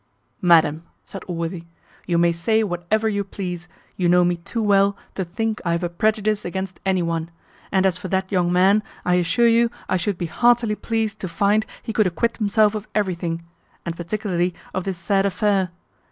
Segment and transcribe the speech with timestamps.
[0.41, 1.65] "Madam," said Allworthy,
[2.07, 3.67] "you may say whatever you please,
[3.97, 7.29] you know me too well to think I have a prejudice against any one;
[7.71, 11.27] and as for that young man, I assure you I should be heartily pleased to
[11.27, 13.43] find he could acquit himself of everything,
[13.85, 15.69] and particularly of this sad affair.